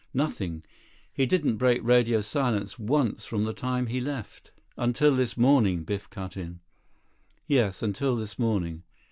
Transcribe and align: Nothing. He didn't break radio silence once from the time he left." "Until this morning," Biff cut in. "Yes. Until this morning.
Nothing. 0.15 0.63
He 1.13 1.27
didn't 1.27 1.57
break 1.57 1.83
radio 1.83 2.21
silence 2.21 2.79
once 2.79 3.23
from 3.27 3.43
the 3.43 3.53
time 3.53 3.85
he 3.85 4.01
left." 4.01 4.51
"Until 4.75 5.15
this 5.15 5.37
morning," 5.37 5.83
Biff 5.83 6.09
cut 6.09 6.35
in. 6.35 6.59
"Yes. 7.45 7.83
Until 7.83 8.15
this 8.15 8.39
morning. 8.39 8.81